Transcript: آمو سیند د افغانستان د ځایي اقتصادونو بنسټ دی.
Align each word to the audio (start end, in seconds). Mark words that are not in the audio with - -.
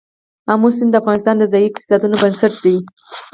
آمو 0.51 0.69
سیند 0.75 0.91
د 0.93 0.95
افغانستان 1.01 1.35
د 1.37 1.43
ځایي 1.51 1.67
اقتصادونو 1.69 2.15
بنسټ 2.23 2.53
دی. 2.63 2.75